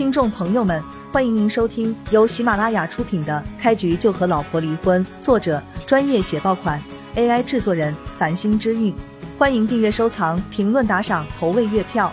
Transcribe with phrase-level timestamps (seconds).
[0.00, 6.82] 听众朋友们，欢迎您收听由喜马拉雅出品的《开局就和老婆离婚》，作者专业写爆款
[7.16, 8.94] ，AI 制作人繁星之韵。
[9.36, 12.10] 欢迎订阅、收藏、评论、打赏、投喂月票。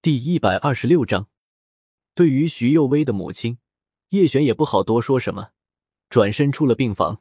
[0.00, 1.26] 第一百二十六章，
[2.14, 3.58] 对于徐幼薇的母亲
[4.08, 5.48] 叶璇也不好多说什么，
[6.08, 7.20] 转身出了病房，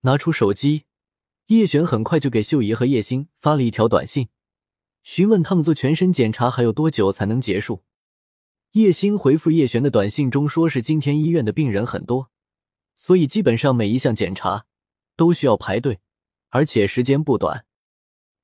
[0.00, 0.84] 拿出手机，
[1.48, 4.30] 叶璇很快就给秀姨和叶星发了一条短信。
[5.02, 7.82] 询问他们做全身检查还有多久才能结束？
[8.72, 12.30] 叶星回复叶璇的短信中说是今天医院的病人很多，
[12.94, 14.66] 所以基本上每一项检查
[15.16, 16.00] 都需要排队，
[16.50, 17.66] 而且时间不短。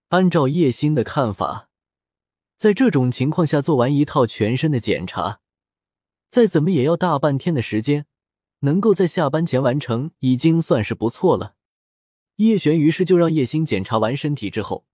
[0.08, 1.68] 按照叶星的看法，
[2.56, 5.40] 在这种情况下做完一套全身的检查，
[6.28, 8.06] 再怎么也要大半天的时间，
[8.60, 11.54] 能够在下班前完成已经算是不错了。
[12.36, 14.86] 叶璇于是就让叶星检查完身体之后。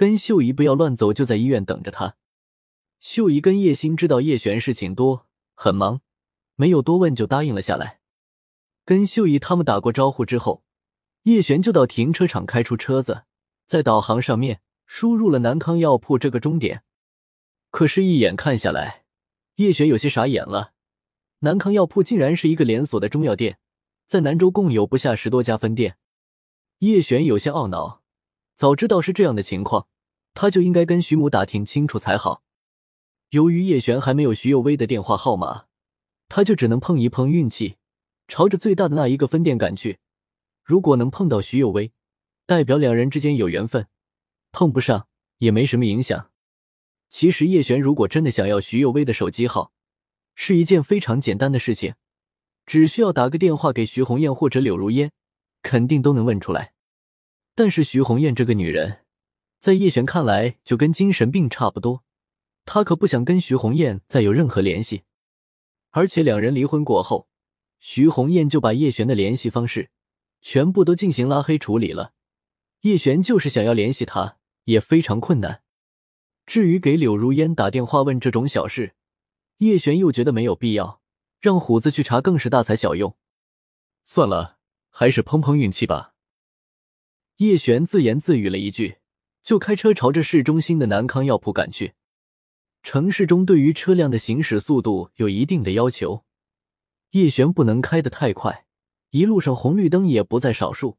[0.00, 2.16] 跟秀姨不要乱走，就在医院等着他。
[3.00, 6.00] 秀姨跟叶星知道叶璇事情多，很忙，
[6.56, 8.00] 没有多问就答应了下来。
[8.86, 10.64] 跟秀姨他们打过招呼之后，
[11.24, 13.24] 叶璇就到停车场开出车子，
[13.66, 16.82] 在导航上面输入了南康药铺这个终点。
[17.70, 19.04] 可是，一眼看下来，
[19.56, 20.72] 叶璇有些傻眼了。
[21.40, 23.58] 南康药铺竟然是一个连锁的中药店，
[24.06, 25.98] 在南州共有不下十多家分店。
[26.78, 27.99] 叶璇有些懊恼。
[28.60, 29.88] 早知道是这样的情况，
[30.34, 32.42] 他就应该跟徐母打听清楚才好。
[33.30, 35.64] 由于叶璇还没有徐有威的电话号码，
[36.28, 37.76] 他就只能碰一碰运气，
[38.28, 39.98] 朝着最大的那一个分店赶去。
[40.62, 41.92] 如果能碰到徐有威，
[42.44, 43.84] 代表两人之间有缘分；
[44.52, 46.30] 碰不上也没什么影响。
[47.08, 49.72] 其实叶璇如果真的想要徐有威的手机号，
[50.34, 51.94] 是一件非常简单的事情，
[52.66, 55.10] 只需要打个电话给徐红艳或者柳如烟，
[55.62, 56.74] 肯定都能问出来。
[57.54, 59.04] 但是徐红艳这个女人，
[59.58, 62.04] 在叶璇看来就跟精神病差不多，
[62.64, 65.02] 他可不想跟徐红艳再有任何联系。
[65.90, 67.28] 而且两人离婚过后，
[67.78, 69.90] 徐红艳就把叶璇的联系方式
[70.40, 72.12] 全部都进行拉黑处理了。
[72.82, 75.62] 叶璇就是想要联系他，也非常困难。
[76.46, 78.94] 至于给柳如烟打电话问这种小事，
[79.58, 81.02] 叶璇又觉得没有必要，
[81.40, 83.16] 让虎子去查更是大材小用。
[84.04, 86.14] 算了，还是碰碰运气吧。
[87.40, 88.98] 叶璇自言自语了一句，
[89.42, 91.94] 就开车朝着市中心的南康药铺赶去。
[92.82, 96.26] 城市中对于车辆的行驶速度有一定的要求，
[97.12, 98.66] 叶璇不能开得太快，
[99.08, 100.98] 一路上红绿灯也不在少数。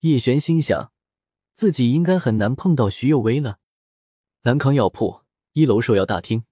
[0.00, 0.92] 叶璇心想，
[1.54, 3.56] 自己应该很难碰到徐有威了。
[4.42, 5.22] 南康药铺
[5.54, 6.44] 一楼售药大厅，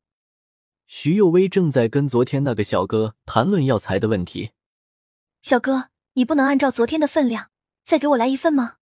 [0.87, 4.53] 徐有威正在跟昨天那个小哥谈论药材的问题。
[5.43, 7.51] 小哥，你不能按照昨天的分量
[7.85, 8.77] 再给我来一份吗？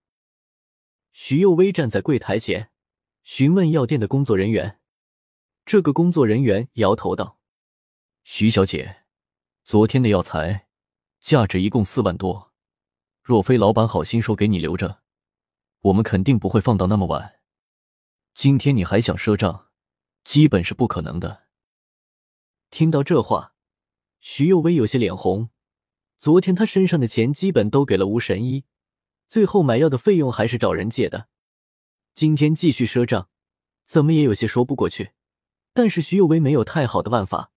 [1.12, 2.71] 徐幼薇站在柜台前，
[3.22, 4.81] 询问药店的工作人员。
[5.65, 7.38] 这个工作人员摇头道
[8.25, 9.03] ：“徐小姐，
[9.62, 10.69] 昨天的药材
[11.21, 12.53] 价值一共四万多，
[13.22, 15.03] 若非老板好心说给你留着，
[15.81, 17.41] 我们肯定不会放到那么晚。
[18.32, 19.69] 今天你还想赊账，
[20.25, 21.44] 基本是不可能的。”
[22.71, 23.54] 听到这话，
[24.21, 25.50] 徐幼薇有些脸红。
[26.19, 28.65] 昨天他身上的钱基本都给了吴神医。
[29.31, 31.29] 最后买药的费用还是找人借的，
[32.15, 33.29] 今天继续赊账，
[33.85, 35.13] 怎么也有些说不过去。
[35.73, 37.53] 但是徐有为没有太好的办法，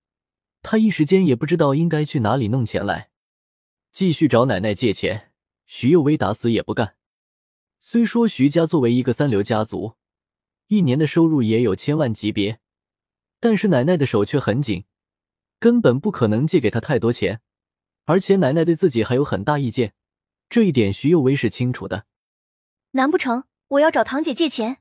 [0.61, 3.09] 他一时间也不知道应该去哪里弄钱来。
[3.91, 5.31] 继续找奶奶借钱，
[5.65, 6.95] 徐有为打死也不干。
[7.79, 9.93] 虽说徐家作为一个三流家族，
[10.67, 12.59] 一年的收入也有千万级别，
[13.39, 14.85] 但是奶奶的手却很紧，
[15.59, 17.41] 根本不可能借给他太多钱，
[18.05, 19.95] 而且奶奶对自己还有很大意见。
[20.49, 22.05] 这一点徐幼薇是清楚的。
[22.91, 24.77] 难不成我要找堂姐借钱？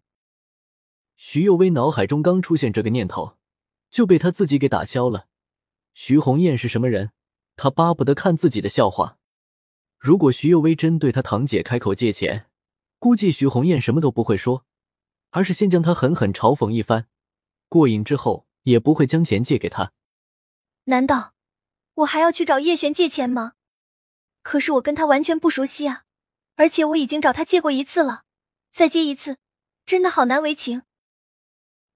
[1.16, 3.38] 徐幼薇脑海中刚出现这个念头，
[3.90, 5.28] 就被他自己给打消了。
[5.94, 7.12] 徐红艳是什么人？
[7.56, 9.18] 他巴不得看自己的笑话。
[9.98, 12.50] 如果徐幼薇真对他堂姐开口借钱，
[12.98, 14.64] 估计徐红艳什么都不会说，
[15.30, 17.06] 而是先将他狠狠嘲讽一番，
[17.68, 19.92] 过瘾之后也不会将钱借给他。
[20.84, 21.34] 难道
[21.94, 23.52] 我还要去找叶璇借钱吗？
[24.42, 26.04] 可是我跟他完全不熟悉啊，
[26.56, 28.24] 而且我已经找他借过一次了，
[28.70, 29.38] 再借一次，
[29.86, 30.82] 真的好难为情。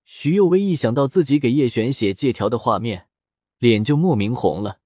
[0.04, 3.08] 徐幼薇一想到自己给叶璇写借条的画面，
[3.58, 4.78] 脸就莫名红了。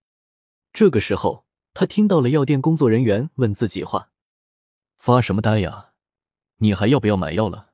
[0.72, 4.10] 这个时候，他听到了药店工作人员问自己话
[4.96, 5.90] ：“发什么呆呀？
[6.56, 7.72] 你还要不要买药了？”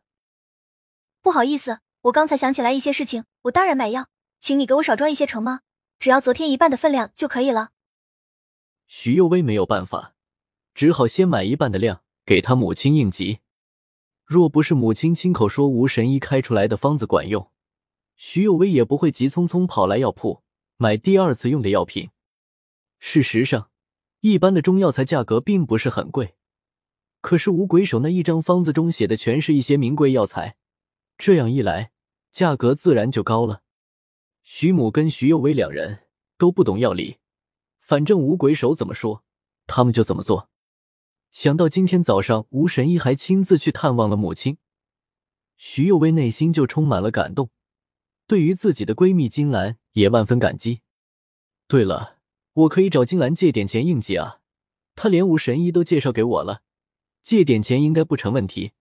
[1.22, 4.08] 不好意思，我刚才想起来一些事情，我当然买药，
[4.40, 5.60] 请你给我少装一些成吗？
[5.98, 7.70] 只要昨天一半的分量就可以了。
[8.86, 10.14] 徐幼薇没有办法，
[10.74, 13.40] 只好先买一半的量给他母亲应急。
[14.24, 17.50] 若不是母亲亲口说吴神医开出来的方子管用，
[18.16, 20.42] 徐有为也不会急匆匆跑来药铺
[20.76, 22.10] 买第二次用的药品。
[22.98, 23.70] 事实上，
[24.20, 26.34] 一般的中药材价格并不是很贵，
[27.20, 30.56] 可是五鬼手那一张方子中写的全是一些名贵药材，
[31.18, 31.92] 这样一来，
[32.32, 33.62] 价格自然就高了。
[34.42, 36.04] 徐母跟徐有为两人
[36.38, 37.18] 都不懂药理，
[37.86, 39.22] 反正五鬼手怎么说，
[39.68, 40.50] 他们就怎么做。
[41.30, 44.58] 想到今天早上吴神医还亲自去探望了母亲，
[45.56, 47.50] 徐幼薇内心就充满了感动。
[48.26, 50.80] 对于自己的闺蜜金兰也万分感激。
[51.68, 52.16] 对了，
[52.54, 54.40] 我可以找金兰借点钱应急啊，
[54.96, 56.62] 她连吴神医都介绍给我了，
[57.22, 58.72] 借点钱应该不成问题。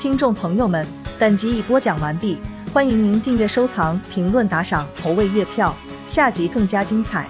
[0.00, 0.84] 听众朋友们，
[1.20, 2.36] 本集已播讲完毕，
[2.72, 5.76] 欢迎您订阅、收藏、评论、打赏、投喂月票，
[6.06, 7.26] 下集更加精彩。